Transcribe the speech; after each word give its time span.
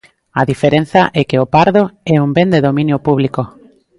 A 0.39 0.41
diferenza 0.51 1.01
é 1.19 1.21
que 1.29 1.41
"O 1.45 1.49
Pardo" 1.55 1.83
é 2.13 2.15
un 2.25 2.29
ben 2.37 2.49
de 2.53 2.63
dominio 2.67 2.97
público. 3.07 3.41